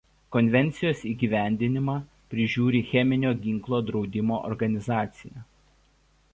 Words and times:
Konvencijos 0.35 1.01
įgyvendinimą 1.09 1.97
prižiūri 2.33 2.83
Cheminio 2.93 3.35
ginklo 3.45 3.85
draudimo 3.93 4.43
organizacija. 4.51 5.47